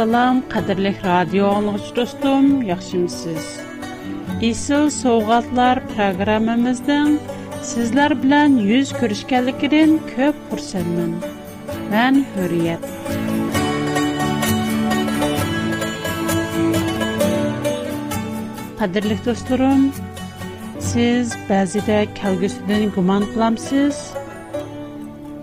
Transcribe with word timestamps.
Assalam, 0.00 0.36
qadirlik 0.52 1.02
radio 1.04 1.48
anlıqçı 1.56 1.96
dostum, 1.96 2.62
yaxşımısınız? 2.62 3.48
İsil 4.40 4.90
Soğatlar 4.90 5.80
programımızdan 5.88 7.18
sizler 7.62 8.12
bilan 8.22 8.56
yüz 8.70 8.92
görüşkənlikdən 9.00 9.92
köp 10.14 10.38
xursandam. 10.52 11.12
Mən 11.92 12.24
Hürriyet. 12.36 12.80
Qadirlik 18.80 19.20
dostum, 19.28 19.92
siz 20.90 21.36
bəzidə 21.50 22.00
kəlgüsüdən 22.22 22.88
guman 22.96 23.28
qılamsız. 23.36 23.96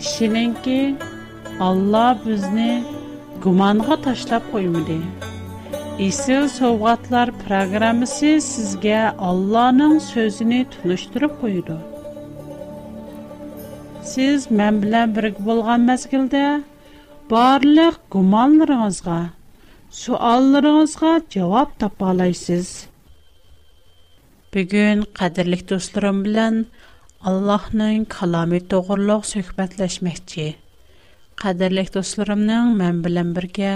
Kişininki 0.01 0.95
Allah 1.59 2.17
bizni 2.26 2.73
gumonga 3.47 3.95
tashlab 4.05 4.45
qo'ymadi 4.53 4.95
isil 6.05 6.47
sovg'atlar 6.55 7.29
programmasi 7.43 8.31
sizga 8.45 9.03
ollohning 9.27 9.93
so'zini 10.07 10.57
tunishtirib 10.73 11.37
qo'ydi 11.43 11.75
siz 14.13 14.47
men 14.61 14.81
bilan 14.83 15.15
birga 15.20 15.45
bo'lgan 15.49 15.87
mazgilda 15.91 16.43
barliq 17.35 18.01
gumonlaringizga 18.17 19.17
suollaringizga 20.03 21.15
javob 21.39 21.71
topa 21.85 22.11
olasiz 22.15 22.67
bugun 24.57 25.07
qadrli 25.23 25.61
do'stlarim 25.73 26.20
bilan 26.29 26.55
allohning 27.32 28.04
kalomi 28.20 28.63
to'g'riliq 28.76 29.23
suhbatlashmoqchi 29.35 30.49
Qadirlik 31.41 31.90
dostlarımın 31.96 32.71
mən 32.80 33.02
bilən 33.05 33.27
birgə 33.38 33.71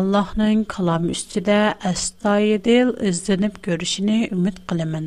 Allahın 0.00 0.64
kalam 0.72 1.06
üstüdə 1.14 1.56
əstayidil 1.90 2.90
izlənib 3.10 3.54
görüşünü 3.66 4.16
ümid 4.36 4.58
qılımın. 4.72 5.06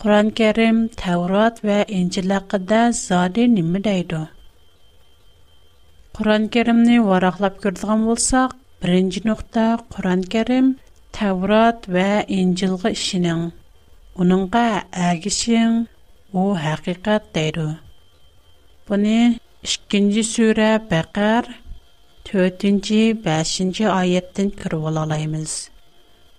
Quran-Kərim, 0.00 0.78
Təvrat 1.02 1.60
və 1.68 1.76
İncil 1.98 2.32
haqqında 2.36 2.80
zadi 3.00 3.44
nimə 3.58 3.82
deyidu? 3.84 4.22
Quran-Kərimni 6.18 6.96
varaqlab 7.10 7.60
gördüğüm 7.66 8.08
olsaq, 8.14 8.56
birinci 8.84 9.20
nöqtə 9.28 9.66
Quran-Kərim, 9.96 10.72
Təvrat 11.18 11.90
və 11.98 12.08
İncil 12.40 12.78
işinin, 12.96 13.44
onunqa 14.24 14.64
əgişin, 15.12 15.76
o 16.40 16.48
həqiqət 16.66 17.30
deyidu. 17.36 17.72
Bunu 18.88 19.18
2-ci 19.64 20.20
surə 20.28 20.66
Bəqər 20.90 21.46
4-cü, 22.28 22.98
5-ci 23.26 23.86
ayətdən 23.88 24.50
kirib 24.60 24.82
alalaymiz. 24.90 25.52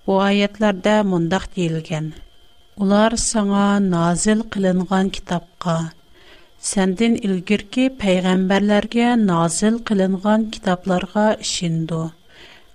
Bu 0.05 0.19
ayətlərdə 0.21 0.93
mundaq 1.09 1.47
deyilgan: 1.55 2.11
Ular 2.85 3.15
sənə 3.17 3.79
nazil 3.87 4.43
qılınğan 4.53 5.09
kitabqa, 5.15 5.77
səndən 6.71 7.17
ilgirki 7.29 7.87
peyğəmbərlərə 8.03 9.07
nazil 9.23 9.79
qılınğan 9.89 10.45
kitablara 10.53 11.25
işindu 11.47 12.03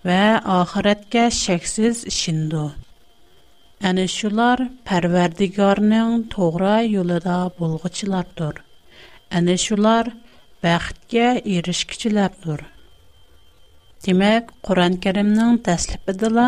və 0.06 0.20
axirətə 0.58 1.28
şəksiz 1.44 2.02
işindu. 2.12 2.64
Әні 3.88 4.04
шулар 4.18 4.60
пәрвердігарның 4.88 6.18
тоғра 6.34 6.74
юлыда 6.98 7.38
болғычылардыр. 7.60 8.58
Әні 9.38 9.54
шулар 9.68 10.10
baxtga 10.64 11.28
erishkichilardir. 11.56 12.60
Demak, 14.06 14.44
Qur'on-Karimning 14.64 15.56
tasliqidala 15.68 16.46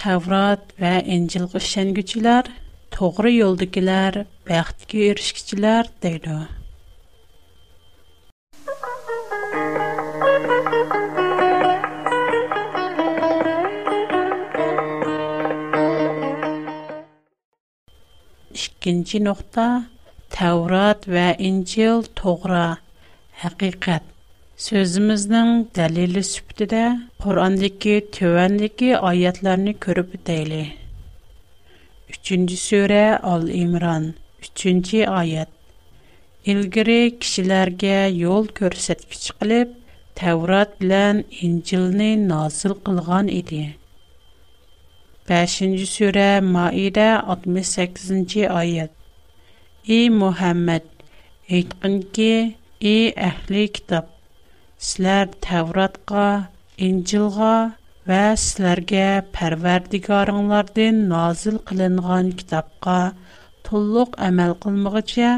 Tavrot 0.00 0.62
va 0.80 0.92
Injilga 1.16 1.58
ishonguchilar, 1.66 2.44
to'g'ri 2.96 3.32
yo'ldagilar, 3.42 4.14
baxtga 4.50 4.98
erishkichilar 5.10 5.84
deydi. 6.02 6.38
İkinci 18.66 19.18
nokta 19.24 19.64
Tevrat 20.36 21.08
ve 21.08 21.36
İncil 21.38 22.02
Toğra 22.16 22.78
haqiqat 23.42 24.04
Sözümüzün 24.60 25.50
dəlili 25.76 26.20
sübtidə 26.28 26.80
Qur'andakı 27.24 27.92
tövəndəki 28.16 28.90
ayətlərini 29.10 29.72
görüb 29.84 30.10
deyli. 30.26 30.58
3-cü 32.16 32.58
surə 32.64 32.98
Al-İmran 33.32 34.10
3-cü 34.48 35.00
ayət. 35.22 35.48
İlgiri 36.54 36.98
kişilərə 37.24 37.94
yol 38.18 38.50
göstərgiç 38.60 39.30
qılıb 39.40 39.72
Tevrat 40.20 40.76
bilan 40.82 41.22
İncilni 41.48 42.10
nazil 42.28 42.76
qılğan 42.90 43.32
idi. 43.40 43.62
5-ci 45.32 45.88
surə 45.96 46.28
Maidə 46.52 47.08
68-ci 47.40 48.44
ayət. 48.62 48.92
Ey 49.88 50.10
Muhammed, 50.20 50.84
aytqınki 51.50 52.32
Ей, 52.80 53.12
әхли 53.24 53.62
китаб, 53.68 54.06
силар 54.88 55.28
тавратға, 55.46 56.22
инцилға 56.86 57.48
вә 58.12 58.20
силарге 58.42 59.02
пәрвердігі 59.36 60.08
арыңларды 60.18 60.86
назыл 61.10 61.58
қилынған 61.70 62.30
китабға 62.38 62.94
тулуқ 63.68 64.16
әмәл 64.28 64.54
қылмүға 64.64 65.02
че, 65.12 65.28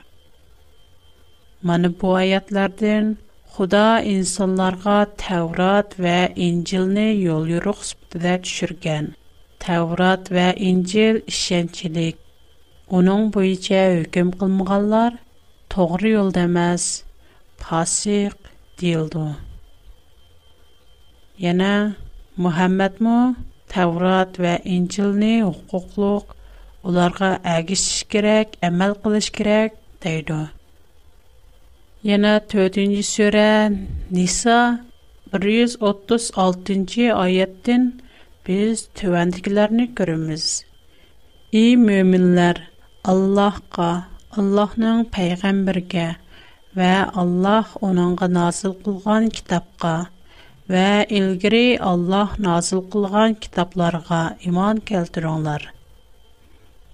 Mani 1.63 2.01
bu 2.01 2.15
ayetlerden 2.15 3.17
Xuda 3.55 4.01
insanlarga 4.01 5.07
Tevrat 5.19 5.95
və 6.03 6.33
İncilni 6.47 7.07
yol 7.25 7.49
yoruq 7.51 7.81
sübdədə 7.89 8.35
düşürgən. 8.45 9.07
Tevrat 9.67 10.29
və 10.37 10.45
İncil 10.71 11.19
işənçilik. 11.33 12.21
Onun 12.89 13.33
bu 13.35 13.43
içə 13.57 13.81
hüküm 13.99 14.31
qılmıqallar 14.39 15.13
toğru 15.73 16.09
yol 16.09 16.31
дилду. 18.79 19.35
Яна, 21.39 21.95
deyildu. 22.39 23.05
му? 23.05 23.35
Таврот 23.73 24.33
ва 24.43 24.55
Инҗилне 24.75 25.35
хукуклык 25.47 26.25
уларга 26.87 27.31
агышыш 27.57 27.99
керек, 28.13 28.55
әмәл 28.69 28.95
кылыш 29.03 29.29
керек 29.39 29.75
дейди. 30.05 30.39
Яна 32.15 32.33
4-нче 32.53 33.03
сүре 33.13 33.49
Ниса 34.19 34.59
136-нче 35.33 37.09
аяттан 37.21 37.85
без 38.49 38.87
төвәндикләрне 39.01 39.89
күрәбез. 39.99 40.47
И 41.53 41.65
мөэминнәр, 41.83 42.63
Аллаһка, 43.13 43.91
Аллаһның 44.39 45.05
пәйгамбергә 45.17 46.07
ва 46.79 46.93
Аллаһ 47.25 47.77
оныңга 47.91 48.29
назил 48.41 48.73
кылган 48.85 49.29
китапка 49.39 49.95
və 50.73 50.87
ilgiri 51.19 51.79
Allah 51.89 52.33
nazil 52.45 52.81
qılğan 52.95 53.35
kitablarga 53.45 54.19
iman 54.49 54.81
keltiringlar. 54.91 55.63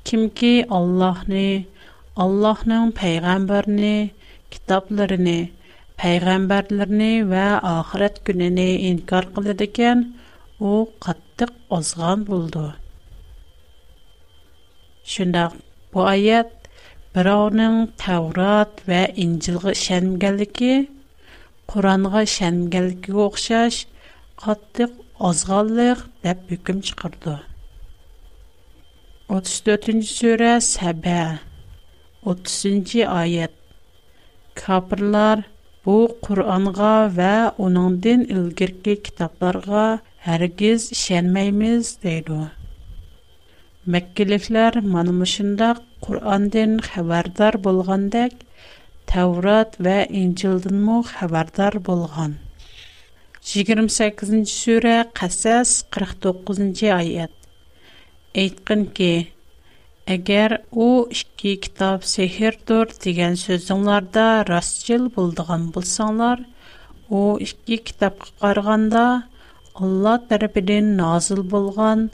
Kimki 0.07 0.51
Allahni, 0.79 1.67
Allahның 2.27 2.93
peyğəmbərni, 3.01 3.95
kitablarını, 4.55 5.37
peyğəmbərlərini 6.03 7.13
və 7.35 7.43
axirət 7.75 8.23
gününü 8.29 8.69
inkar 8.93 9.27
qıldı 9.35 9.57
ikən, 9.69 10.05
o 10.61 10.77
qattiq 11.07 11.51
ozğan 11.81 12.23
buldu. 12.31 12.67
Şundaq 15.17 15.57
bu 15.95 16.05
ayət 16.13 16.71
birovning 17.17 17.83
Tavrat 18.05 18.79
və 18.87 19.03
İncilğa 19.27 19.75
işənmənligi 19.79 20.73
Құранға 21.73 22.21
шәнгелге 22.31 23.13
оқшаш, 23.25 23.79
қаттық 24.43 24.99
азғалық 25.29 26.03
деп 26.27 26.43
бүкім 26.51 26.83
шықырды. 26.91 27.37
34-ші 29.33 30.11
сөре 30.11 30.51
30-ші 32.33 33.05
айет. 33.09 33.55
Капырлар, 34.61 35.45
бұ 35.87 35.97
Құранға 36.27 36.93
вә 37.19 37.33
оныңден 37.67 38.27
үлгірге 38.37 38.99
кітапларға 39.09 39.87
әргіз 40.37 40.89
шәнмейміз 41.05 41.95
дейді. 42.05 42.45
Мәккеліклер 43.91 44.79
манымышында 44.95 45.75
Құрандың 46.05 46.79
хәвардар 46.93 47.59
болғандық 47.67 48.44
Тәурат 49.15 49.77
вә 49.87 49.97
Инчилдің 50.21 50.79
мұ 50.87 50.95
қабардар 51.09 51.75
болған. 51.89 52.33
28. 53.51 54.31
sure 54.53 54.95
қасас 55.19 55.75
49. 55.97 56.81
ayet. 56.97 57.35
Aytqın 58.45 58.83
ке, 58.97 59.11
Әгәр 60.15 60.57
у 60.87 61.07
ике 61.19 61.53
китап 61.67 62.03
дұр 62.73 62.91
деген 63.05 63.37
сөзіңларда 63.45 64.27
растчыл 64.51 65.07
болдыған 65.19 65.69
булсаңлар, 65.77 66.43
о 67.09 67.39
ике 67.39 67.77
кітап 67.93 68.19
қарғанда 68.43 69.05
Алла 69.79 70.15
тарафыдан 70.29 70.91
назыл 71.05 71.45
болған 71.55 72.09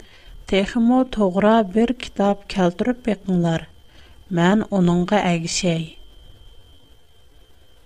техмо 0.52 1.00
тоғыра 1.16 1.56
бір 1.78 1.94
китап 2.04 2.44
кәлдіріп 2.58 3.02
бекңлар. 3.08 3.66
Мән 4.40 4.66
оныңға 4.70 5.24
әгишәй. 5.32 5.96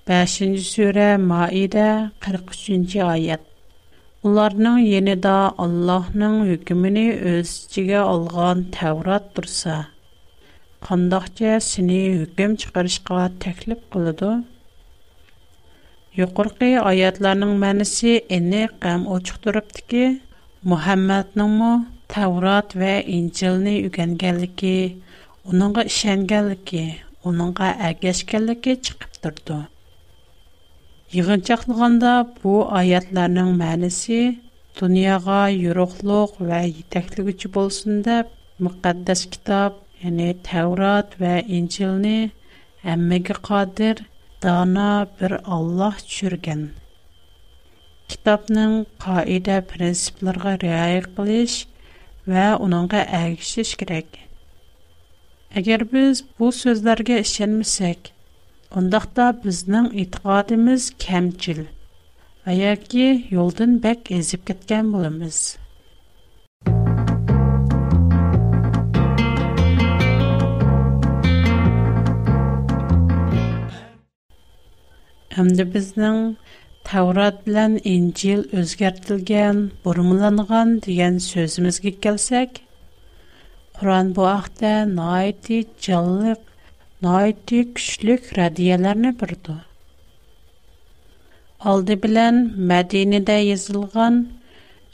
5-ci 0.09 0.47
sürə 0.63 1.05
Maidə 1.19 1.85
43-cü 2.25 2.99
ayət 3.09 3.41
Onlarının 4.29 4.79
yeni 4.87 5.15
də 5.27 5.37
Allahının 5.65 6.43
hükümünü 6.49 7.05
özcəgə 7.31 8.01
olğan 8.17 8.61
təvrat 8.75 9.31
dursa, 9.39 9.79
qandaqca 10.89 11.55
səni 11.69 12.01
hüküm 12.19 12.51
çıxarışqa 12.65 13.15
təklif 13.47 13.81
qılıdır? 13.97 14.45
Yoxırqı 16.21 16.71
ayətlərinin 16.93 17.53
mənisi 17.65 18.13
eni 18.39 18.63
qəm 18.85 19.01
uçuqdurubdur 19.17 19.83
ki, 19.95 20.05
Muhəmmədnin 20.75 21.51
mu 21.63 21.73
təvrat 22.17 22.69
və 22.85 22.93
incilini 23.17 23.75
yüqən 23.87 24.13
onunqa 25.49 25.83
onunqa 27.29 27.69
Иғынчақлығанда 31.13 32.13
бұ 32.43 32.53
айатларының 32.77 33.51
мәнісі 33.59 34.21
дұнияға 34.79 35.39
еруқлық 35.55 36.39
вә 36.49 36.61
етеклігі 36.71 37.35
жіп 37.43 37.59
олсын 37.63 37.99
деп, 38.07 38.31
мұқаддас 38.65 39.27
китап, 39.35 39.77
әне 40.05 40.31
Тәурат 40.49 41.13
вә 41.21 41.35
Инчеліні 41.59 42.31
әммегі 42.95 43.37
қадыр, 43.37 44.01
дана 44.43 44.89
бір 45.21 45.37
Аллах 45.45 46.01
жүрген. 46.09 46.71
Китапның 48.11 48.81
қаиде 49.05 49.61
принципларға 49.71 50.57
реай 50.65 51.05
қылыш 51.07 51.61
вә 52.27 52.49
оныңға 52.57 53.05
әгішіш 53.21 53.77
керек. 53.81 54.09
Әгер 55.55 55.87
біз 55.93 56.25
бұл 56.41 56.51
сөзлерге 56.53 57.21
ішенмесек, 57.23 58.14
Ondaqda 58.79 59.25
bizning 59.43 59.85
итиқадымыз 60.03 60.83
kamchil 61.03 61.61
va 62.47 62.53
yoki 62.63 63.05
yo'ldan 63.35 63.73
bak 63.85 64.01
ezib 64.17 64.41
ketgan 64.49 64.87
bo'lamiz. 64.95 65.37
Әмді 75.43 75.67
біздің 75.77 76.17
Таврат 76.91 77.39
білән 77.47 77.77
Инжил 77.93 78.43
өзгәртілген, 78.63 79.61
бұрымланған 79.87 80.75
деген 80.89 81.23
сөзімізге 81.29 81.95
келсек, 82.09 82.59
Құран 83.79 84.11
бұ 84.19 84.27
ақта 84.33 84.73
найти 84.99 85.61
жаллық 85.89 86.43
найти 87.03 87.65
күчлек 87.75 88.31
радиаларны 88.39 89.13
бирде. 89.21 89.57
Алды 91.71 91.95
белән 91.97 92.39
Мәдинәдә 92.71 93.39
язылган 93.49 94.19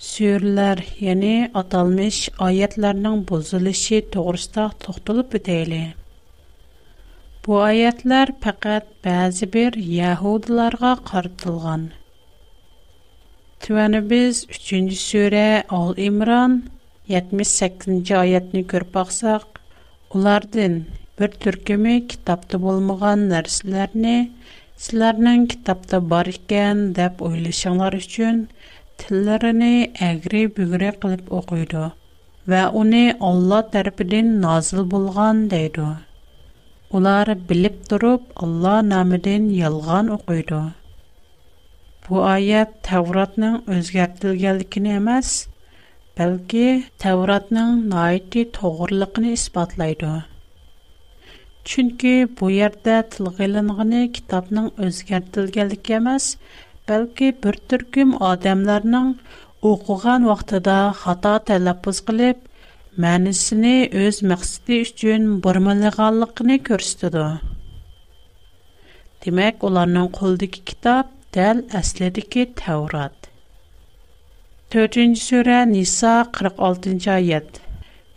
сүрләр, 0.01 0.81
яни 1.03 1.51
аталмыш 1.53 2.21
аятларның 2.41 3.19
бузылышы 3.29 4.01
тугрысында 4.15 4.71
токтылып 4.87 5.35
үтәле. 5.41 5.81
Бу 7.45 7.59
аятлар 7.65 8.33
фақат 8.45 8.87
бәзи 9.05 9.51
бер 9.57 9.77
яһудларга 9.99 10.95
картылган. 11.11 11.89
Түәне 13.65 14.01
без 14.01 14.47
3-нче 14.49 14.97
сүрә 15.01 15.47
Ал 15.69 15.93
Имран 16.01 16.63
78-нче 17.11 18.15
аятны 18.23 18.63
күрп 18.65 18.93
баксак, 18.95 19.61
бір 21.21 21.33
түркімі 21.45 21.93
кітапты 22.11 22.57
болмаған 22.63 23.25
нәрселеріне 23.31 24.13
сіздердің 24.83 25.43
кітапта 25.53 25.99
бар 26.13 26.31
екен 26.31 26.79
деп 26.99 27.19
ойлашыңлар 27.27 27.97
үшін 27.99 28.39
тілеріні 29.03 29.69
әгіре 30.07 30.41
бүгіре 30.59 30.93
қылып 31.03 31.29
оқиды 31.41 31.83
вә 32.53 32.63
оны 32.83 33.03
алла 33.29 33.59
тәріпіден 33.75 34.31
назыл 34.47 34.87
болған 34.95 35.45
дейді 35.53 35.91
Улар 37.01 37.35
біліп 37.53 37.77
тұрып 37.93 38.33
алла 38.47 38.79
намыден 38.95 39.51
ялған 39.59 40.09
оқиды 40.17 40.63
бұ 42.09 42.25
аят 42.33 42.73
тәуратның 42.89 43.61
өзгертілгенлікін 43.77 44.89
емес 44.97 45.37
бәлки 46.23 46.65
тәуратның 47.05 47.77
найти 47.93 48.49
тоғырлықыны 48.57 49.37
испатлайды 49.37 50.17
Чөнки 51.69 52.11
бу 52.39 52.49
yerdə 52.55 52.93
tilgə 53.15 53.45
ilinğini 53.47 53.99
kitabның 54.17 54.69
özgərtilgənliyi 54.87 55.95
emas, 55.99 56.29
bəlkə 56.89 57.29
bir 57.45 57.59
türküm 57.73 58.15
adamlarның 58.31 59.11
oxuğan 59.71 60.25
vaxtında 60.31 60.77
xata 61.03 61.35
tələffüz 61.51 62.01
qılıb 62.09 62.41
мәнісіне 63.05 63.75
өз 64.07 64.17
məqsədi 64.33 64.77
üçün 64.87 65.23
burmalığanlığını 65.45 66.57
göstərir. 66.71 67.39
Demək, 69.27 69.61
onların 69.71 70.09
qoldakı 70.17 70.61
kitab 70.73 71.13
dəl 71.37 71.61
əslidəki 71.83 72.47
Tevrat. 72.63 73.31
4-cü 74.75 75.05
surə 75.27 75.61
Nisa 75.75 76.17
46-cı 76.41 77.13
ayət. 77.19 77.63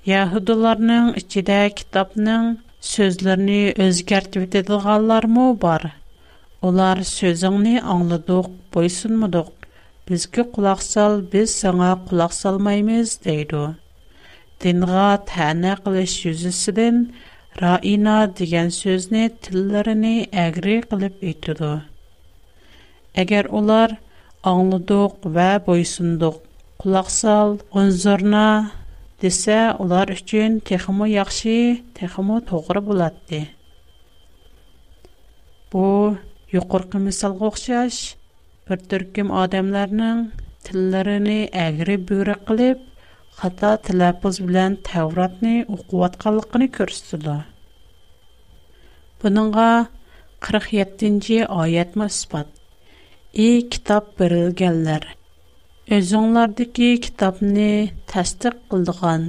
Yahudilərinin 0.10 1.14
içində 1.22 1.62
kitabның 1.80 2.50
sözlərini 2.84 3.72
özgərt 3.84 4.36
vədədil 4.40 4.82
qallar 4.84 5.28
mı 5.34 5.46
bar? 5.62 5.86
Onlar 6.68 7.02
sözünü 7.04 7.78
anladıq, 7.94 8.50
boysunmuduq. 8.76 9.50
Biz 10.10 10.26
ki 10.36 10.44
qulaq 10.56 10.82
sal, 10.84 11.22
biz 11.34 11.54
səna 11.64 11.94
qulaq 12.10 12.34
salmaymız, 12.36 13.14
deydu. 13.24 13.62
Dinğa 14.64 15.08
tənə 15.32 15.78
qılış 15.86 16.16
yüzüsüdən, 16.28 16.98
raina 17.62 18.18
digən 18.40 18.72
sözünü 18.82 19.26
tillərini 19.46 20.16
əgri 20.46 20.78
qılıb 20.92 21.24
etdudu. 21.32 21.72
Əgər 23.24 23.52
onlar 23.60 23.96
anladıq 24.52 25.28
və 25.38 25.50
Исә 29.28 29.54
олар 29.82 30.10
өчен 30.14 30.56
техомы 30.70 31.06
яхшы, 31.14 31.52
техомы 32.00 32.40
тугыра 32.48 32.82
булады. 32.88 33.38
Бу 35.72 35.84
юқоркы 36.56 37.00
мисалга 37.04 37.48
охиш, 37.54 38.00
бер 38.68 38.82
төркем 38.92 39.32
адамларның 39.44 40.20
телләренә 40.68 41.38
әгри 41.68 41.96
бура 42.10 42.36
кылып, 42.52 42.80
хата 43.40 43.72
таләп 43.88 44.20
үз 44.32 44.36
белән 44.50 44.72
тәвратны 44.92 45.56
укытканлыгын 45.78 46.64
күрсәтәләр. 46.76 47.40
47-нче 49.24 51.40
аят 51.48 51.96
мәсбута. 51.96 52.52
И 53.32 53.50
китап 53.72 54.12
бирелгәнләр 54.20 55.14
Özüňlärdäki 55.92 57.00
kitabny 57.02 57.92
täsdiq 58.08 58.56
qıldygan, 58.72 59.22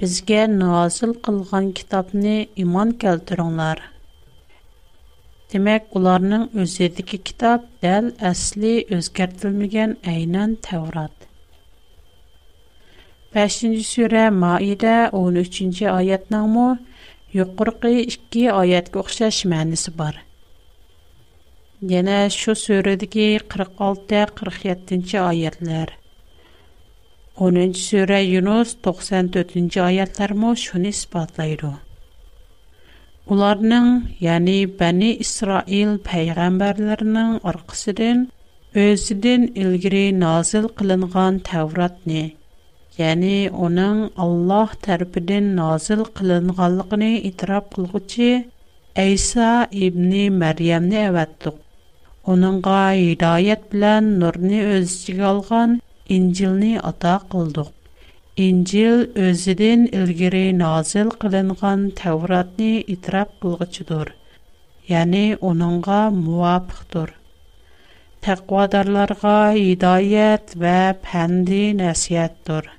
bizgä 0.00 0.42
nazil 0.60 1.12
qılgan 1.26 1.72
kitabny 1.74 2.46
iman 2.56 2.90
keltiriňler. 2.92 3.78
Demek 5.52 5.82
ularning 5.96 6.44
özüdäki 6.54 7.18
kitab 7.24 7.60
däl 7.82 8.04
asli 8.30 8.86
özgertilmegen 8.90 9.96
äynan 10.04 10.54
Tevrat. 10.62 11.16
5-nji 13.34 13.84
sura 13.84 14.30
Maide 14.30 14.96
13-nji 15.12 15.90
ayatnyň 15.90 16.46
mu 16.54 16.76
yuqorqy 17.32 17.98
2 18.02 18.52
ayatga 18.52 18.98
oxşaş 19.00 19.44
mänisi 19.44 19.98
bar. 19.98 20.23
Yəni, 21.82 22.30
şu 22.30 22.54
sürədəki 22.54 23.24
46-47-ci 23.50 25.18
ayətlər. 25.18 25.90
13-cü 27.38 27.80
sürə 27.82 28.18
Yunus 28.22 28.76
94-cü 28.84 29.80
ayətlərmə 29.82 30.52
şunu 30.56 30.88
ispatlayır. 30.92 31.64
Onlarının, 33.26 33.90
yəni 34.22 34.56
Bəni 34.78 35.10
İsrail 35.24 35.98
pəyğəmbərlərinin 36.06 37.40
ırqısının 37.52 38.24
özünün 38.74 39.42
ilgiri 39.54 40.04
nazil 40.20 40.70
qılınğan 40.78 41.42
təvratını, 41.50 42.24
yəni 43.00 43.50
onun 43.50 44.12
Allah 44.16 44.70
tərbinin 44.86 45.56
nazil 45.58 46.06
qılınğalıqını 46.16 47.12
itirab 47.30 47.68
qılğıcı 47.74 48.34
Айса 48.94 49.66
ибни 49.74 50.28
Məryəmini 50.38 51.00
əvəddüq. 51.10 51.63
Onunğa 52.32 52.92
hidayət 52.96 53.64
bilən 53.72 54.06
nurni 54.20 54.60
öz 54.74 54.84
içinə 54.92 55.24
alğan 55.30 55.72
İncilni 56.16 56.70
ata 56.90 57.10
qıldıq. 57.34 57.66
İncil 58.44 59.02
özüdən 59.26 59.82
ilgiri 59.98 60.44
nazil 60.60 61.10
qılınğan 61.24 61.82
Tevratni 62.00 62.70
itiraf 62.94 63.28
qılğıçıdır. 63.42 64.08
Yəni 64.92 65.24
onunğa 65.50 66.00
muvafiqdir. 66.22 67.12
Təqvadarlarga 68.28 69.36
hidayət 69.58 70.56
və 70.64 70.74
pəndi 71.10 71.62
nəsihətdir. 71.82 72.72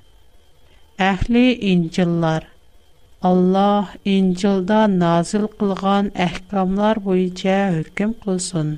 Əhli 1.12 1.44
İncillər 1.74 2.48
Allah 3.30 3.94
İncilda 4.18 4.80
nazil 4.98 5.46
qılğan 5.62 6.10
əhkamlar 6.28 7.02
boyunca 7.08 7.56
hökm 7.78 8.18
qılsın. 8.26 8.76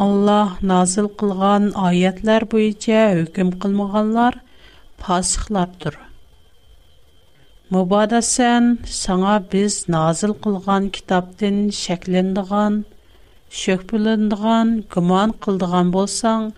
Allah 0.00 0.52
nazil 0.68 1.08
qılğan 1.22 1.64
ayətlər 1.86 2.44
boyunca 2.52 3.00
hökm 3.18 3.50
qılmağanlar 3.64 4.36
fasıqlardır. 5.06 5.98
Mübadə 7.76 8.20
sən 8.28 8.70
sana 9.00 9.34
biz 9.54 9.76
nazil 9.96 10.32
qılğan 10.46 10.86
kitabdan 10.98 11.58
şəkləndiğan, 11.80 12.78
şöhbüləndiğan, 13.64 14.72
güman 14.96 15.36
qıldığan 15.48 15.92
bolsan, 15.98 16.48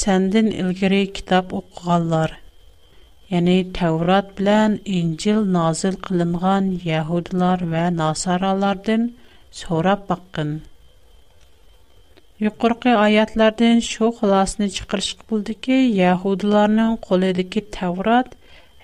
səndən 0.00 0.50
ilgiri 0.64 1.04
kitab 1.20 1.54
oxuğanlar, 1.60 2.34
yəni 3.36 3.56
Təvrat 3.78 4.34
bilən 4.40 4.76
İncil 4.98 5.40
nazil 5.60 6.02
qılınğan 6.08 6.72
Yahudilar 6.90 7.62
və 7.76 7.86
Nasaralardan 8.02 9.10
sorab 9.62 10.08
baxın. 10.12 10.56
Yuqorqi 12.42 12.90
ayatlardan 13.06 13.76
shu 13.90 14.06
xulosani 14.18 14.66
chiqarish 14.76 15.10
bo'ldiki, 15.32 15.74
yahudlarning 16.00 16.94
qo'lidagi 17.06 17.60
Tavrat 17.76 18.28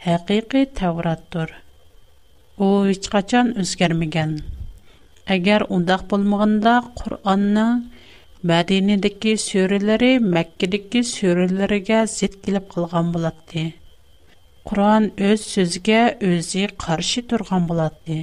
haqiqiy 0.05 0.65
Tavratdir. 0.81 1.49
U 2.65 2.67
hech 2.91 3.07
qachon 3.15 3.47
o'zgarmagan. 3.63 4.33
Agar 5.37 5.61
undoq 5.79 6.03
bo'lmaganda 6.13 6.75
Qur'onning 7.01 7.73
Madinadagi 8.53 9.33
suralari 9.47 10.13
Makkadagi 10.37 11.01
suralariga 11.15 12.01
zid 12.17 12.35
kelib 12.47 12.65
qolgan 12.77 13.07
bo'ladi. 13.17 13.65
Qur'on 14.71 15.05
o'z 15.31 15.41
so'ziga 15.57 16.03
o'zi 16.31 16.63
qarshi 16.87 17.21
turgan 17.33 17.63
bo'ladi. 17.73 18.19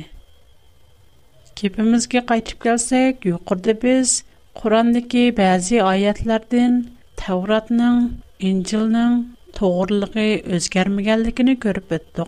Kepimizga 1.59 2.21
qaytib 2.31 2.57
kelsak, 2.67 3.15
yuqorida 3.33 3.73
biz 3.83 4.09
Qurandaki 4.55 5.35
bazı 5.38 5.81
ayetlerden 5.83 6.85
Tevratının, 7.17 8.13
İncilinin 8.39 9.35
doğruluğu 9.59 10.50
özgermegenlikini 10.53 11.57
görüp 11.59 11.91
öttük. 11.91 12.27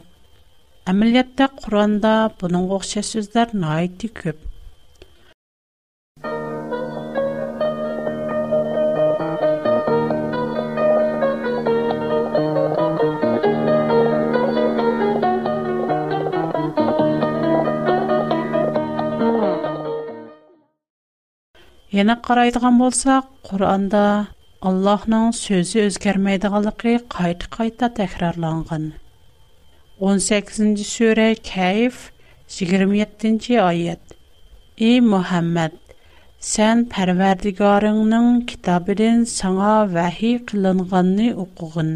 Əməliyyatda 0.92 1.48
Quranda 1.62 2.14
bunun 2.42 2.68
oxşar 2.80 3.08
sözlər 3.12 3.56
nəyiti 3.64 4.10
köp. 4.22 4.47
Yana 21.98 22.14
qaraydigan 22.28 22.76
bo'lsak, 22.82 23.24
Qur'onda 23.50 24.02
Allohning 24.72 25.28
so'zi 25.46 25.78
o'zgarmaydiganligi 25.84 26.92
qayta-qayta 27.16 27.88
takrorlangan. 28.00 28.84
18-sura 30.10 31.26
Kayf 31.54 31.96
27-oyat. 32.58 34.04
Ey 34.90 35.00
Muhammad, 35.14 35.74
Сән 36.52 36.84
Пәрвәрдигарыңның 36.94 38.28
китабыдын 38.52 39.24
саңа 39.40 39.72
вәхи 39.98 40.32
қылынғанны 40.52 41.32
оқығын. 41.44 41.90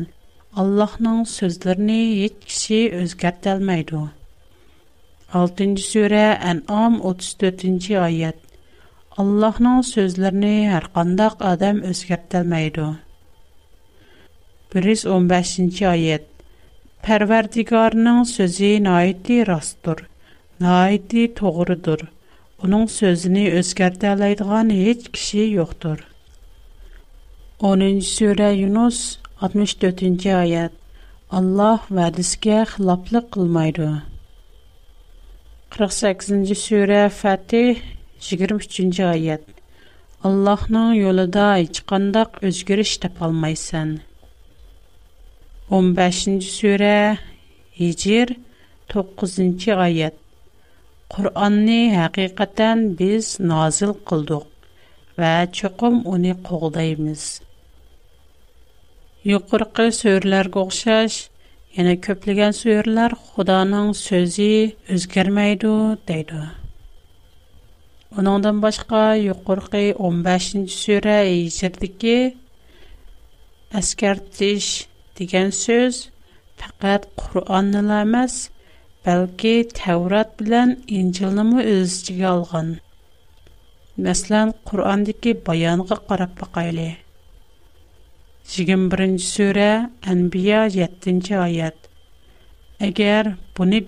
Аллахның 0.64 1.20
сөзлеріне 1.38 2.00
ет 2.26 2.40
кіші 2.50 2.80
өзгәртәлмәйді. 3.04 4.02
6-сүрә 5.42 6.26
Ән'ам 6.54 6.98
34-аят. 7.12 8.42
Allah'ның 9.22 9.82
sözlərini 9.88 10.52
hər 10.72 10.86
qandaq 10.96 11.42
adam 11.50 11.80
özgərtəlməydi. 11.90 12.86
115-ci 14.76 15.86
ayət 15.90 16.24
Pərverdigarının 17.06 18.24
sözü 18.32 18.72
naiti 18.86 19.38
rastdır, 19.50 20.02
naiti 20.64 21.28
doğrudur. 21.42 22.04
Onun 22.66 22.88
sözünü 22.96 23.46
özgərtələydiğən 23.60 24.74
heç 24.80 25.06
kişi 25.18 25.46
yoxdur. 25.60 26.02
10-cü 27.68 28.10
surə 28.16 28.50
Yunus 28.64 29.00
64-cü 29.46 30.34
ayət 30.44 30.84
Allah 31.42 31.86
vədisgə 32.00 32.64
xilaflıq 32.74 33.30
qılmaydı. 33.38 33.92
48-ci 35.78 36.64
surə 36.68 37.06
Fətih 37.22 37.86
23-нче 38.22 39.06
аят. 39.16 39.44
Аллаһның 40.28 40.92
юлында 41.02 41.44
һеч 41.58 41.80
кандай 41.90 42.30
үзгәреш 42.50 42.92
тап 43.06 43.18
15-нче 45.72 46.50
сүре 46.56 46.92
Hicr 47.80 48.36
9-нче 48.94 49.78
аят. 49.88 50.18
Qur'onni 51.12 51.82
haqiqatan 51.98 52.86
biz 53.02 53.32
nozil 53.52 53.96
qildik 54.08 54.46
va 55.20 55.34
chuqum 55.58 55.98
uni 56.14 56.36
qo'g'daymiz. 56.48 57.26
Yuqorqi 59.34 59.90
so'rlarga 60.02 60.60
o'xshash, 60.64 61.18
yana 61.78 61.98
ko'plagan 62.06 62.54
so'rlar 62.62 63.12
Xudoning 63.32 63.90
so'zi 64.08 64.52
o'zgarmaydi 64.96 65.76
deydi. 66.10 66.42
Onundan 68.20 68.58
başqa 68.64 69.02
yuqorqi 69.16 69.82
15-ci 70.06 70.62
surə 70.72 71.14
Hicrdəki 71.32 72.16
əskərtiş 73.80 74.66
degan 75.20 75.54
söz 75.58 76.00
faqat 76.64 77.06
Qur'onni 77.22 77.84
emas, 78.02 78.34
balki 79.06 79.54
Tavrat 79.80 80.34
bilan 80.42 80.74
Injilni 81.00 81.40
ham 81.42 81.54
o'z 81.64 81.92
ichiga 82.02 82.28
olgan. 82.42 82.70
Masalan, 84.08 84.50
Qur'ondagi 84.70 85.32
bayonga 85.48 85.98
qarab 86.12 86.34
baqayli. 86.42 86.90
21-ci 88.58 89.28
surə 89.36 89.70
Anbiya 90.16 90.60
7-ci 90.80 91.36
ayet. 91.46 91.80
Agar 92.90 93.24
buni 93.58 93.80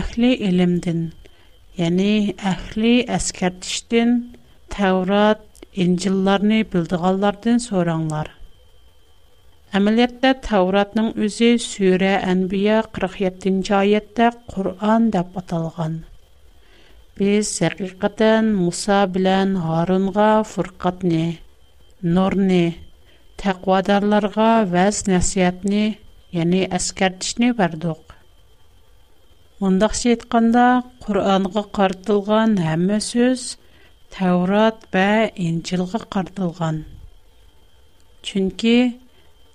ahli 0.00 0.30
ilmdan 0.48 1.00
yəni 1.80 2.34
əhli 2.50 2.92
əskərtişdin, 3.16 4.12
Təvrat, 4.74 5.42
İncillarını 5.84 6.62
bildiğallardan 6.72 7.60
soranlar. 7.60 8.30
Əməliyyətdə 9.76 10.30
Təvratның 10.46 11.10
özü 11.26 11.50
Sürə 11.60 12.14
Ənbiya 12.32 12.78
47-ci 12.96 13.74
ayətdə 13.80 14.30
Qur'an 14.52 15.10
dəb 15.16 15.36
atalған. 15.42 15.98
Biz 17.20 17.52
həqiqətən 17.64 18.50
Musa 18.56 19.02
bilən 19.16 19.54
Harunğa 19.66 20.30
fırqatni, 20.48 21.26
nurni, 22.16 22.64
təqvadarlarga 23.44 24.50
vəz 24.72 25.04
nəsiyyətni, 25.12 25.84
yəni 26.40 26.64
əskərtişni 26.80 27.52
verdik. 27.58 28.05
Мұндақша 29.56 30.10
айтқанда, 30.12 30.62
Құр'анға 31.06 31.60
қартылған 31.76 32.56
әмі 32.72 32.98
сөз 33.04 33.44
Тәурат 34.12 34.82
бә 34.92 35.04
Инчилға 35.44 36.00
қартылған. 36.12 36.82
Чүнкі 38.28 38.74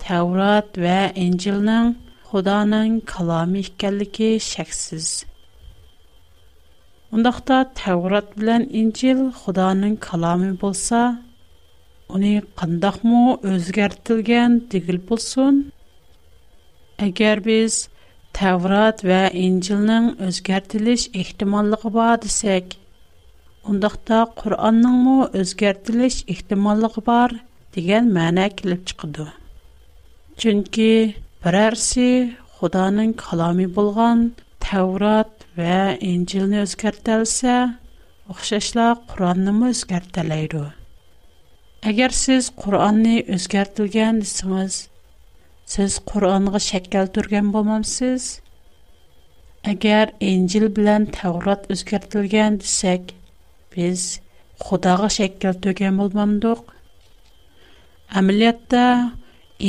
Тәурат 0.01 0.79
бә 0.83 0.95
Инчилнің 1.25 1.91
Худаның 2.31 2.95
калами 3.13 3.61
екенлігі 3.67 4.31
шәксіз. 4.47 5.11
Мұндақта 7.13 7.61
Тәурат 7.83 8.33
білән 8.39 8.65
Инчил 8.81 9.21
Худаның 9.43 9.99
калами 10.07 10.55
болса, 10.65 11.03
қындақ 12.09 13.01
мұ 13.05 13.37
өзгәртілген 13.53 14.63
дегіл 14.73 14.97
болсын? 15.11 15.61
Әгер 17.01 17.39
біз 17.45 17.83
Tevrat 18.35 19.01
və 19.05 19.19
İncilnin 19.37 20.07
özgərtiliş 20.27 21.07
ehtimallığı 21.21 21.79
var 21.97 22.19
desək, 22.23 22.75
undaqda 23.69 24.19
Qur'anның 24.41 24.95
mu 25.07 25.15
özgərtiliş 25.41 26.21
ehtimallığı 26.35 26.91
var 27.09 27.35
degan 27.75 28.07
məna 28.17 28.47
kelib 28.61 28.85
chiqadi. 28.91 29.25
Chunki 30.41 30.89
birarsi 31.45 32.07
Xudoning 32.61 33.13
kalomi 33.25 33.67
bo'lgan 33.77 34.23
Tevrat 34.67 35.45
və 35.61 35.77
İncilni 36.13 36.61
özgərtəlsə, 36.63 37.57
o'xshashla 38.31 38.87
Qur'onni 39.11 39.53
o'zgartirlaydi. 39.73 40.63
Agar 41.91 42.15
siz 42.23 42.49
Qur'onni 42.63 43.17
o'zgartirgan 43.35 44.19
desangiz, 44.23 44.75
Сез 45.71 45.93
Құранға 46.11 46.59
шәккәл 46.63 47.05
түрген 47.15 47.49
болмамсыз? 47.53 48.23
Агар 49.73 50.09
инжил 50.29 50.65
білән 50.79 51.05
Тәғрат 51.17 51.69
өзгертілген 51.75 52.57
десек, 52.63 53.13
біз 53.75 54.03
Құдағы 54.65 55.07
шәккәл 55.17 55.55
түрген 55.67 56.01
болмамдық? 56.01 56.65
Әмілетті 58.21 58.81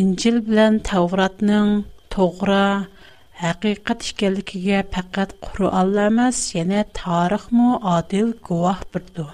инжил 0.00 0.40
білән 0.48 0.80
Тәғратның 0.90 1.70
тоғыра 2.16 2.58
Әқиқат 3.52 4.08
ішкелікіге 4.08 4.82
пәкәт 4.96 5.36
құру 5.46 5.70
алламас, 5.84 6.42
және 6.56 6.82
тарих 6.98 7.46
му 7.54 7.76
адил 7.94 8.34
гуах 8.50 8.82
бірді. 8.96 9.28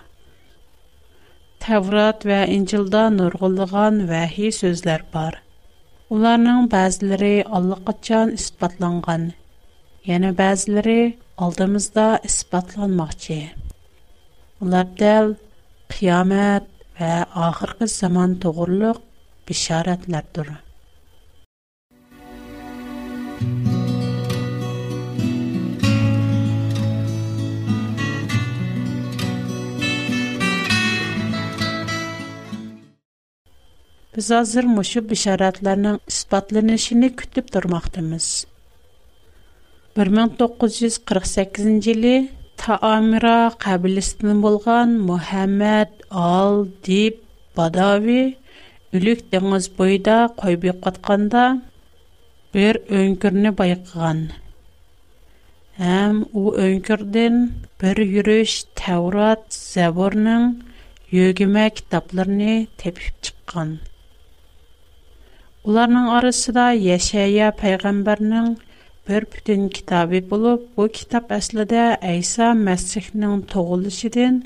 Тәврат 1.64 2.28
вә 2.28 2.44
инчилда 2.58 3.08
нұрғылыған 3.16 4.04
вәхи 4.12 4.56
сөзлер 4.64 5.10
бар– 5.16 5.40
Уларның 6.16 6.58
бәзләре 6.72 7.30
аллакачан 7.56 8.30
испатланган. 8.38 9.24
яны 10.10 10.30
бәзләре 10.38 10.94
алдымызда 11.46 12.06
испатланмакчы. 12.28 13.36
Улар 14.62 14.86
дәл 15.02 15.34
қиямат 15.96 16.64
ва 17.00 17.12
ахыркы 17.50 17.86
заман 17.96 18.38
тугырлык 18.46 19.02
бишаратлар 19.46 20.52
Biz 34.18 34.30
hazır 34.30 34.64
muşu 34.64 35.10
bişaratlarının 35.10 36.00
ispatlanışını 36.08 37.16
kütüb 37.16 37.52
durmaqdımız. 37.54 38.46
1948-ci 39.96 41.90
ili 41.94 42.10
Таамира 42.62 43.38
қабілісінің 43.62 44.38
болған 44.46 44.88
Мухаммад 45.10 45.90
Ал 46.22 46.58
Дип 46.88 47.20
Бадави 47.60 48.18
үлік 48.98 49.22
деңіз 49.34 49.68
бойда 49.78 50.16
қойбек 50.40 50.80
қатқанда 50.86 51.44
бір 52.56 52.80
өңкірні 53.02 53.52
байқыған. 53.62 54.22
Әм 55.92 56.18
о 56.42 56.46
өңкірден 56.66 57.36
бір 57.84 58.02
үріш 58.06 58.58
Таурат 58.82 59.46
Зәбірнің 59.60 60.50
өгіме 61.28 61.68
кітапларыны 61.78 62.58
тепіп 62.84 63.14
чыққан. 63.30 63.78
Уларның 65.68 66.06
арасында 66.18 66.62
Яшая 66.82 67.48
пайгамбарның 67.60 68.46
бер 69.10 69.24
бүтән 69.34 69.66
китабы 69.78 70.20
булып, 70.30 70.62
бу 70.78 70.86
китап 70.98 71.34
әслидә 71.38 71.82
Айса 72.12 72.46
мәсхихнең 72.60 73.34
тугылышыдан 73.52 74.38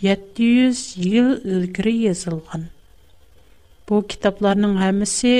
700 0.00 0.80
ел 1.10 1.30
үткәре 1.58 1.92
язылган. 1.98 2.64
Бу 3.90 4.00
китапларның 4.16 4.78
һәммәсе 4.80 5.34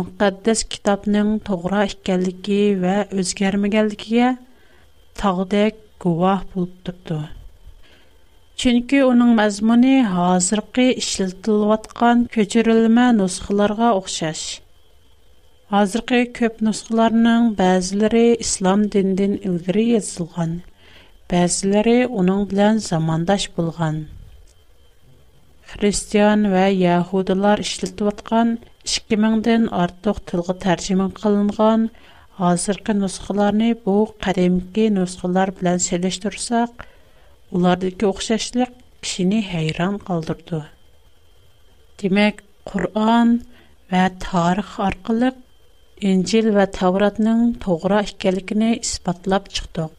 мөкъәддәс 0.00 0.66
китапның 0.74 1.32
тугыра 1.52 1.86
икәнлеге 1.92 2.60
ва 2.82 2.98
үзгәрмәгәнлеге 3.14 4.32
тагъдәк 5.22 5.84
гувах 6.06 6.48
булып 6.54 6.78
турды. 6.82 7.22
Чөнки 8.62 8.98
уның 9.06 9.28
мәзмуны 9.38 9.90
хәзерге 10.12 10.84
эшлетелеп 11.00 11.66
аткан 11.74 12.22
көчерелмә 12.36 13.02
нусхаларга 13.18 13.90
охшаш. 14.00 14.40
Хәзерге 15.74 16.18
көп 16.38 16.56
нусхаларның 16.68 17.46
бәзләре 17.60 18.22
ислам 18.46 18.82
диндән 18.96 19.36
илгәри 19.50 19.84
язылган, 19.92 20.56
бәзләре 21.34 21.94
уның 22.22 22.42
белән 22.54 22.82
замандаш 22.88 23.46
булган. 23.60 24.00
Христиан 25.74 26.44
ва 26.56 26.64
яһудлар 26.66 27.62
эшлетелеп 27.68 28.12
аткан 28.16 28.52
2000-дән 28.96 29.70
артык 29.84 30.22
тилгә 30.32 30.58
тәрҗемә 30.66 31.10
кылынган 31.22 31.88
хәзерге 32.42 32.98
нусхаларны 33.06 33.70
бу 33.86 33.96
кадимки 34.18 34.90
нусхалар 34.98 35.54
белән 35.60 35.78
селештерсәк, 35.90 36.88
Уларды 37.56 37.88
көксәшлек 38.00 38.72
кишини 39.04 39.38
хайран 39.50 39.94
калдырды. 40.08 40.58
Демәк, 42.02 42.42
Куръан 42.68 43.32
ва 43.92 44.02
тарих 44.26 44.74
аркылы 44.88 45.30
Инҗил 46.10 46.50
ва 46.56 46.66
Тавратның 46.78 47.46
тугры 47.64 48.02
икәнлекне 48.10 48.74
исбатлап 48.82 49.48
чыктык. 49.56 49.96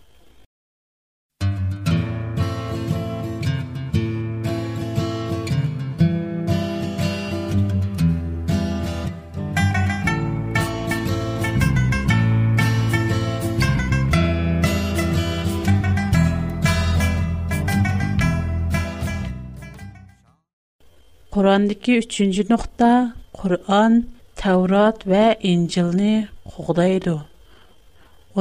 Kur'an'diki 21.34 21.94
3-nji 22.12 22.44
nuqta: 22.50 23.14
Kur'an, 23.40 23.98
Tawrat 24.42 25.04
və 25.12 25.26
Injilni 25.50 26.14
Hüday 26.56 26.96
idi. 26.98 27.14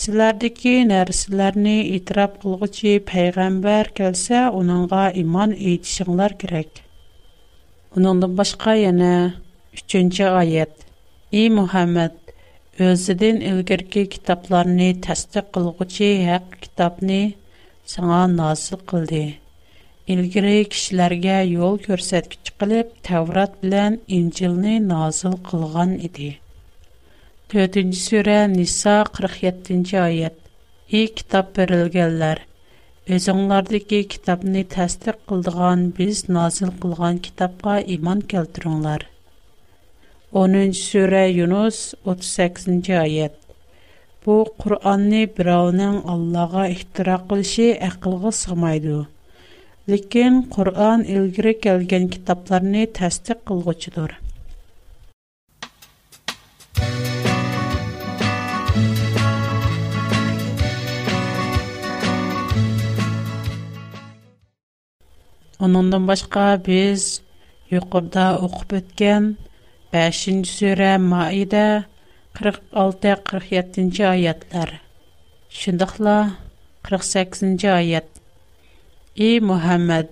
Сілардікі 0.00 0.70
нәрсілеріні 0.90 1.72
итрап 1.98 2.36
қылғычи 2.42 2.92
пайғамбар 3.10 3.90
кәлсә, 3.98 4.38
оныңға 4.60 5.00
иман 5.22 5.52
ейтішіңлар 5.64 6.32
керек. 6.42 6.80
Оныңдың 8.00 8.32
башқа 8.38 8.72
яна, 8.80 9.10
үшінші 9.76 10.24
айет. 10.30 10.72
И 11.28 11.42
Мухаммад, 11.58 12.16
өзідін 12.86 13.44
үлгіргі 13.50 14.06
китапларыны 14.14 14.88
тәстік 15.08 15.52
қылғычи 15.58 16.10
хәк 16.24 16.46
китапны 16.64 17.20
саңа 17.96 18.24
назыл 18.38 18.80
қылды. 18.94 19.22
Илгири 20.06 20.56
кишиларга 20.72 21.42
йол 21.44 21.76
көрсәткич 21.84 22.54
кылып, 22.56 22.96
Таврат 23.10 23.60
белән 23.60 24.00
Инҗилне 24.08 24.78
назил 24.88 25.36
кылган 25.50 25.94
иде. 26.08 26.38
4-нче 27.52 27.98
сүре 28.08 28.46
Ниса 28.48 29.04
47-нче 29.12 29.96
аят. 30.00 30.36
Ey 30.98 31.08
kitap 31.16 31.50
verilgenler, 31.58 32.38
özüңләрдәге 33.16 33.98
kitapны 34.14 34.62
тәсдиқ 34.72 35.18
кылдыган 35.28 35.82
без 35.98 36.22
назил 36.32 36.70
кылган 36.80 37.18
kitapка 37.26 37.74
иман 37.96 38.22
келтиреңләр. 38.32 39.04
10-нче 40.32 40.80
сүре 40.80 41.22
Юнус 41.32 41.82
38-нче 42.08 42.96
аят. 43.02 43.36
Bu 44.24 44.38
Qur'onni 44.64 45.22
birovning 45.36 46.00
Allohga 46.14 46.64
ixtiro 46.72 47.18
qilishi 47.28 47.68
aqlga 47.90 48.32
sig'maydi. 48.42 48.96
Lekin 49.92 50.42
Qur'on 50.56 51.04
ilgari 51.16 51.58
kelgan 51.68 52.08
kitoblarni 52.16 52.86
tasdiq 53.00 53.44
qilguchidir. 53.50 54.18
Аннандан 65.64 66.04
башка 66.10 66.44
без 66.66 67.00
юқорда 67.70 68.22
оқібөткән 68.46 69.24
5-нче 69.94 70.50
сүре 70.50 70.92
46-47-нче 72.38 74.04
аятлар. 74.14 74.70
48-нче 75.54 77.68
аят. 77.74 78.08
Эй 79.28 79.36
Мухаммад, 79.50 80.08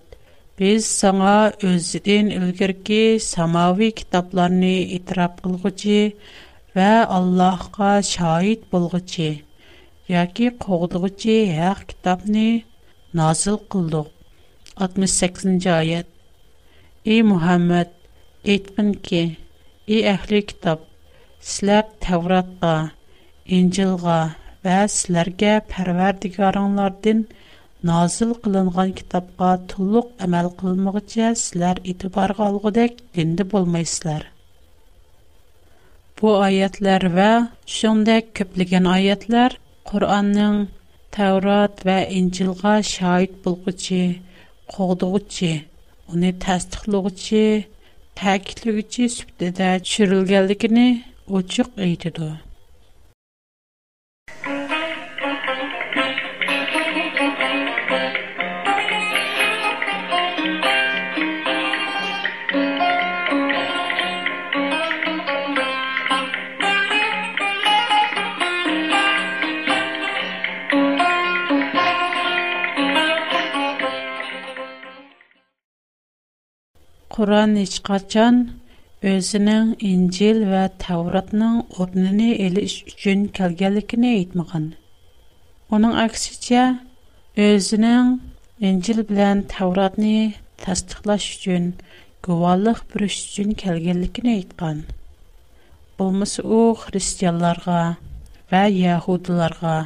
без 0.61 0.83
саңа 1.01 1.35
үзедин 1.67 2.27
өлгерки 2.39 3.03
самавий 3.19 3.91
китапларны 4.03 4.73
итрап 5.01 5.35
кылгыч, 5.41 5.81
ва 6.79 6.93
Аллаһка 7.19 7.91
шаһид 8.13 8.63
булгыч, 8.71 9.13
яки 10.07 10.47
кылгыч 10.65 11.21
һәр 11.59 11.79
китапны 11.91 12.47
насил 13.13 13.57
кылдык 13.59 14.09
68-ci 14.81 15.69
ayət 15.71 16.07
Ey 17.09 17.21
Muhammed, 17.31 17.88
etmin 18.55 18.90
ki, 19.09 19.21
ey 19.95 20.01
əhli 20.14 20.38
kitab, 20.53 20.83
sizlər 21.51 21.87
Təvratqa, 22.07 22.71
İncilqa 23.59 24.16
və 24.64 24.79
sizlərə 24.95 25.53
Pərvərdigarınlardan 25.73 27.21
nazil 27.90 28.33
qılınğan 28.45 28.93
kitabqa 29.01 29.51
tulluq 29.73 30.09
əməl 30.27 30.49
qılmağıca 30.62 31.33
sizlər 31.43 31.81
itibar 31.95 32.35
qalğıdək 32.40 32.97
dindi 33.19 33.45
bulmaq 33.53 34.25
Bu 36.21 36.31
ayətlər 36.49 37.03
və 37.16 37.29
şündə 37.77 38.16
köpləgən 38.37 38.87
ayətlər 38.97 39.55
Qur'anın 39.90 40.57
Təvrat 41.16 41.75
və 41.88 41.99
İncilqa 42.21 42.75
şahit 42.95 43.33
bulğıcı 43.47 44.03
қоғдығычы, 44.74 45.48
оны 46.16 46.30
тәстіқлығычы, 46.44 47.42
тәкілігічі 48.22 49.11
сүптеді 49.16 49.72
шүрілгәлігіні 49.94 50.87
өчік 51.42 51.74
әйтеді. 51.88 52.30
Суран 77.20 77.50
Ничкатчан 77.52 78.37
өзінің 79.04 79.74
инжил 79.88 80.38
ва 80.48 80.62
тавратның 80.80 81.59
обнини 81.85 82.28
еліш 82.46 82.76
үчін 82.88 83.26
келгелікіні 83.38 84.09
айтмаған. 84.20 84.70
Оның 85.78 85.98
айксича, 86.04 86.62
өзінің 87.48 88.14
инжил 88.70 89.04
білян 89.11 89.42
тавратни 89.52 90.14
тастықлаш 90.64 91.26
үчін 91.35 91.66
гувалық 92.30 92.80
бүріш 92.94 93.18
үчін 93.26 93.52
келгелікіні 93.66 94.38
айтмаған. 94.38 94.80
Бұлмысу 96.00 96.62
християларға 96.87 97.83
ва 98.54 98.64
яхудыларға 98.78 99.76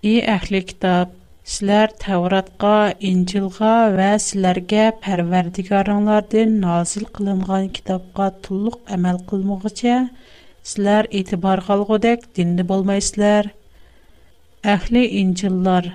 и 0.00 0.16
ахли 0.38 0.64
китаб 0.72 1.12
Sizlər 1.52 1.88
Təvratqa, 2.00 2.70
İncilğa 3.10 3.68
və 3.98 4.06
sizlərə 4.22 4.80
Pərverdigarınlardan 5.04 6.50
nazil 6.64 7.06
qılınğan 7.18 7.68
kitabqa 7.78 8.26
tulluq 8.46 8.74
əməl 8.96 9.20
qılmığıca 9.30 9.94
sizlər 10.72 11.08
etibar 11.20 11.62
qalğudək 11.68 12.26
dinli 12.40 12.66
bolmaysızlar. 12.72 13.48
Əhli 14.74 15.06
İncillar 15.22 15.88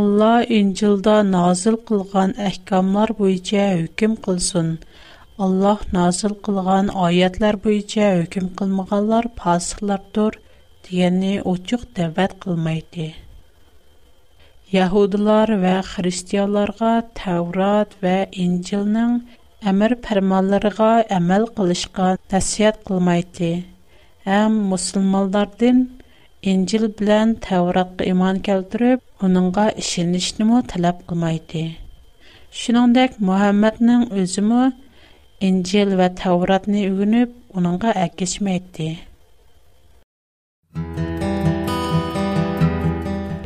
Allah 0.00 0.36
İncilda 0.60 1.16
nazil 1.32 1.80
qılğan 1.90 2.36
əhkamlar 2.50 3.14
boyunca 3.22 3.66
hökm 3.82 4.14
qılsın. 4.28 4.70
Allah 5.48 5.76
nazil 5.98 6.38
qılğan 6.50 6.94
ayətlər 7.08 7.58
boyunca 7.66 8.12
hökm 8.22 8.52
qılmağanlar 8.62 9.32
fasıqlardır, 9.42 10.40
deyəni 10.90 11.34
oçuq 11.56 11.88
dəvət 12.00 12.38
qılmaydı. 12.46 13.10
Яһудлар 14.72 15.48
ва 15.64 15.74
христианларга 15.92 16.92
Таврот 17.18 17.90
ва 18.04 18.14
Инҗилнең 18.44 19.10
әмер 19.72 19.94
фәрманларыга 20.06 20.86
әмәл 21.16 21.44
кылышка 21.58 22.06
тәсият 22.34 22.78
кылмайды. 22.86 23.50
Һәм 24.30 24.56
мусламаннардан 24.72 25.82
Инҗил 26.54 26.88
белән 27.02 27.36
Тавротка 27.48 28.08
иман 28.14 28.40
келтереп, 28.48 29.04
уныңга 29.28 29.68
ишенишне 29.84 30.48
мо 30.54 30.62
талап 30.72 31.04
кылмайды. 31.10 31.66
Шуныңдәк 32.62 33.20
Мөхәммәднең 33.28 34.08
үзе 34.22 34.40
мо 34.52 34.64
Инҗил 35.50 35.98
ва 36.00 36.08
Тавротны 36.22 36.88
үгенеп, 36.94 37.36
уныңга 37.52 37.92
әкешмәйди. 38.08 38.94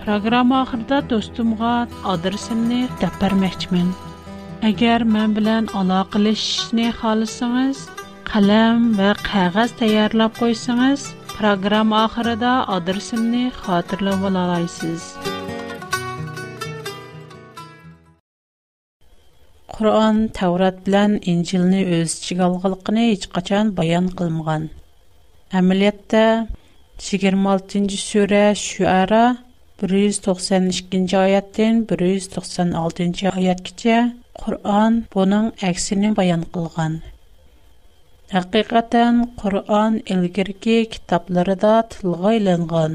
Программа 0.06 0.56
ахырда 0.62 0.98
достумга 1.10 1.70
адресимni 2.10 2.82
deb 3.02 3.14
bermoqchiman. 3.22 3.88
Agar 4.68 5.00
men 5.14 5.30
bilan 5.38 5.64
aloqalashishni 5.80 6.84
xohlasangiz, 7.00 7.78
qalam 8.30 8.76
va 9.00 9.08
qog'oz 9.30 9.70
tayyorlab 9.80 10.32
qo'ysangiz, 10.40 11.00
programma 11.38 11.96
oxirida 12.06 12.52
adresimni 12.76 13.42
xotirlab 13.64 14.20
olasiz. 14.30 15.02
Qur'on 19.74 20.14
Tavrat 20.40 20.76
bilan 20.86 21.12
Injilni 21.34 21.82
o'z 21.98 22.10
ichiga 22.22 22.46
olganligini 22.56 23.02
hech 23.10 23.26
qachon 23.40 23.64
bayon 23.82 24.06
qilmagan. 24.22 24.62
Amaliyotda 25.62 26.24
26-sura 27.08 28.44
Shuara 28.66 29.24
192-ci 29.76 31.16
ayətdən 31.20 31.82
196-ci 31.90 33.26
ayət 33.28 33.58
kəcə 33.66 33.96
Qur'an 34.40 34.94
bunun 35.12 35.50
əksini 35.70 36.14
bayan 36.16 36.46
qılğın. 36.54 36.94
Həqiqətən 38.32 39.18
Qur'an 39.42 39.98
ilgirki 40.14 40.78
kitabları 40.94 41.58
da 41.62 41.74
tılğı 41.92 42.32
ilinğın. 42.38 42.94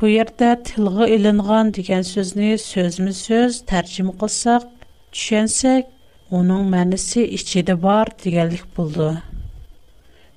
Bu 0.00 0.08
yerdə 0.14 0.52
tılğı 0.70 1.08
ilinğın 1.16 1.74
digən 1.78 2.06
sözünü 2.12 2.54
sözmü 2.58 3.12
söz 3.12 3.58
tərcüm 3.70 4.14
qılsaq, 4.22 4.68
düşənsək, 5.12 5.90
onun 6.30 6.70
mənisi 6.74 7.26
işçidə 7.36 7.74
var 7.82 8.14
digəlik 8.22 8.64
buldu. 8.78 9.10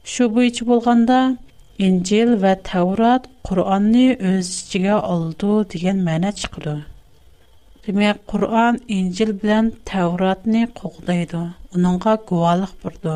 Şubu 0.03 0.43
içi 0.49 0.65
İncil 1.81 2.29
və 2.41 2.51
Təvrat 2.69 3.23
Qur'anni 3.49 4.09
öz 4.31 4.47
içigə 4.55 4.93
oldu 5.13 5.53
degan 5.73 6.01
məna 6.07 6.29
çıxdı. 6.41 6.73
Demək, 7.87 8.17
Qur'an 8.29 8.77
İncil 8.93 9.31
bilan 9.41 9.71
Təvratni 9.89 10.61
qoğdaydı, 10.77 11.41
onunğa 11.75 12.15
guvalıq 12.29 12.69
burdu. 12.83 13.15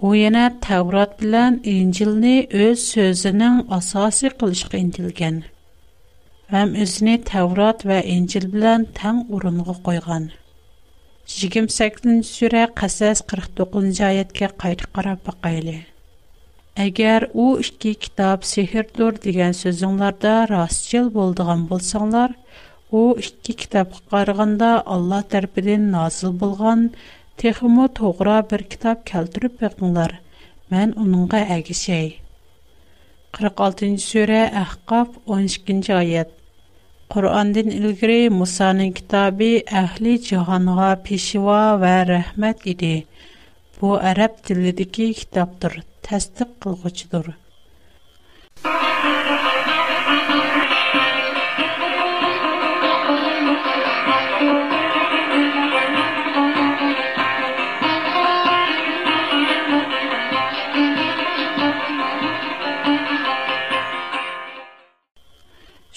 U 0.00 0.14
yana 0.14 0.44
Təvrat 0.68 1.20
bilan 1.20 1.58
İncilni 1.64 2.36
öz 2.52 2.78
sözünün 2.94 3.66
asası 3.70 4.28
qilishqa 4.30 4.78
intilgan. 4.78 5.42
Həm 6.54 6.76
özünü 6.86 7.16
Təvrat 7.32 7.82
və 7.86 7.98
İncil 8.14 8.46
bilan 8.52 8.86
tən 9.00 9.24
urunğa 9.28 9.74
qoyğan. 9.90 10.30
28-ci 11.34 12.18
surə 12.34 12.66
Qasas 12.78 13.26
49-cu 13.38 14.02
ayətə 14.12 14.52
qayıt 14.64 14.92
qarab 14.94 15.26
baxaylı. 15.28 15.80
Әгәр 16.82 17.24
у 17.34 17.44
2 17.84 17.90
китап 18.04 18.44
сехердөр 18.48 19.16
дигән 19.22 19.54
сүзләрдә 19.60 20.34
рас 20.50 20.76
җил 20.90 21.08
булдыган 21.16 21.64
булсаңнар, 21.70 22.34
ул 22.98 23.08
2 23.48 23.54
китап 23.62 23.96
карыйганда 24.12 24.68
Аллаһ 24.96 25.24
тәрпидән 25.32 25.88
назл 25.94 26.30
булган 26.42 26.84
техимо 27.42 27.88
тугра 28.00 28.36
бер 28.52 28.62
китап 28.74 29.02
калтырып 29.10 29.56
бекнләр. 29.64 30.14
Мен 30.76 30.92
уныңга 31.06 31.40
әгәшәй. 31.56 32.06
46нче 33.34 34.04
сүре 34.12 34.40
әхкаф 34.62 35.18
12нче 35.32 35.96
аят. 35.98 36.30
Кур'анның 37.10 37.74
илгәре 37.80 38.20
Мусаның 38.38 38.94
китабе 39.00 39.50
әһли 39.82 40.14
җанга 40.30 40.92
пешива 41.08 41.60
ва 41.84 41.94
рәхмәт 42.14 42.62
диде. 42.70 42.94
Бу 43.80 43.96
араб 44.12 44.38
телле 44.46 44.72
ди 44.82 44.86
tasdiq 46.06 46.50
qilguchidir 46.64 47.26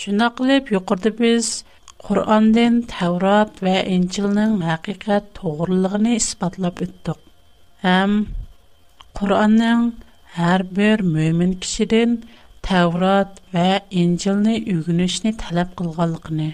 Şuna 0.02 0.28
qilib, 0.38 0.66
yuqorda 0.74 1.10
biz 1.22 1.48
Qur'ondan 2.06 2.74
Tavrat 2.94 3.54
va 3.66 3.76
Injilning 3.96 4.54
haqiqat 4.70 5.24
to'g'riligini 5.40 6.12
isbotlab 6.22 6.76
o'tdik. 6.88 7.20
Ham 7.86 8.12
Құранның 9.20 9.82
әр 10.50 10.64
бір 10.78 11.02
мөмін 11.16 11.54
кішіден 11.64 12.14
тәурат 12.68 13.40
вә 13.56 13.66
инжілні 14.04 14.54
үгінішіні 14.74 15.34
тәләп 15.42 15.74
қылғалықыны. 15.82 16.48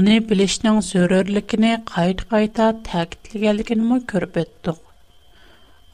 Оны 0.00 0.16
білішінің 0.30 0.80
зөрірлікіні 0.88 1.70
қайт-қайта 1.92 2.66
тәкітілгелігіні 2.88 4.00
көріп 4.12 4.40
өттіқ. 4.42 4.80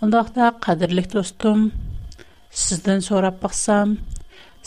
Ондақта 0.06 0.48
қадірлік 0.66 1.10
достым, 1.12 1.68
сізден 2.62 3.04
сорап 3.08 3.38
бақсам, 3.44 3.94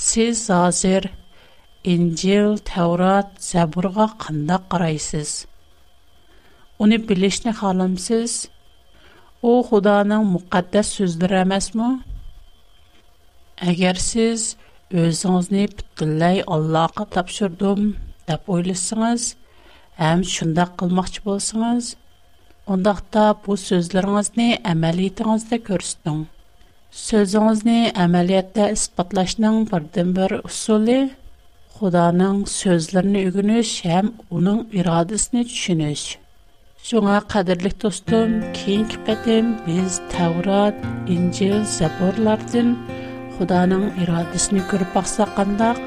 сіз 0.08 0.46
азыр 0.60 1.10
инжіл, 1.96 2.56
тәурат, 2.70 3.36
зәбұрға 3.50 4.08
қында 4.26 4.62
қарайсыз. 4.72 5.36
Үны 6.80 7.02
білішіні 7.10 7.58
қалымсыз– 7.64 8.40
О, 9.44 9.64
خدا 9.70 10.04
نم 10.10 10.24
مقدس 10.34 10.88
سوزد 10.98 11.24
رمز 11.24 11.70
مو؟ 11.76 11.88
اگر 13.58 13.94
سیز 13.94 14.56
از 14.94 15.26
آن 15.26 15.44
پتلهای 15.68 16.44
الله 16.48 16.88
کتاب 16.98 17.28
شدم 17.36 17.82
دپول 18.28 18.74
سانز 18.74 19.34
هم 20.00 20.22
شند 20.22 20.60
قل 20.78 20.92
مختب 20.94 21.38
سانز 21.38 21.94
اون 22.66 22.82
دقت 22.84 23.36
بود 23.44 23.58
سوزد 23.58 23.98
رمز 23.98 24.32
نی 24.38 24.50
عملی 24.66 25.10
ترند 25.10 25.50
کردن 25.68 26.26
سوزد 26.98 27.68
نی 27.68 27.92
عملیت 27.96 28.58
اثبات 28.58 29.14
Шуңа 36.88 37.18
қадірлік 37.32 37.74
достым, 37.84 38.38
кейін 38.56 38.84
кіпәдім, 38.92 39.48
біз 39.66 39.96
Таврат, 40.14 40.78
Инжел, 41.12 41.66
Заборлардың 41.68 42.70
Худаның 43.36 43.82
ирадысыны 44.06 44.62
көріп 44.70 44.94
бақсақ 44.96 45.34
қандақ. 45.36 45.82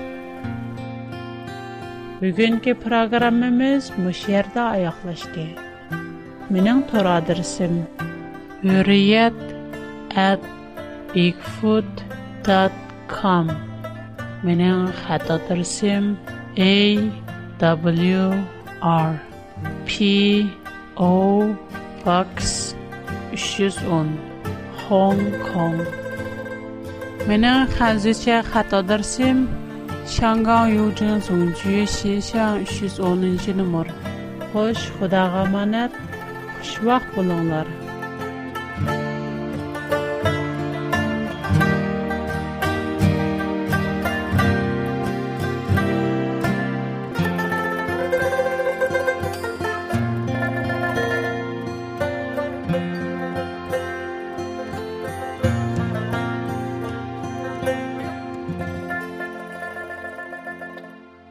Бүгінгі 2.19 2.75
программымыз 2.83 3.89
мүшерді 3.97 4.61
аяқлашды. 4.67 5.47
Менің 6.53 6.85
тұр 6.93 7.09
адырсым 7.15 7.81
үриет 8.69 9.33
әт 10.27 10.45
бигфуд.com 11.17 13.49
Менің 14.45 14.93
awrp.com 18.93 20.45
O 21.03 21.57
Pax 22.05 22.75
310 23.33 24.19
Hong 24.89 25.23
Kong 25.53 25.81
Mening 27.29 27.67
hanzicha 27.81 28.37
xato 28.51 28.81
darsim 28.89 29.39
Shangang 30.15 30.69
Yujin 30.77 31.17
Songju 31.27 31.75
Shishang 31.97 32.57
310 32.67 33.55
numar. 33.61 33.87
Xo'sh, 34.53 34.85
Xudoga 34.99 35.49
amonat. 35.49 35.93
Xushvaqt 36.65 37.07
Bulonglar 37.15 37.80